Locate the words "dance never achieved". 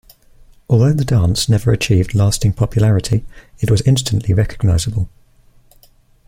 1.05-2.15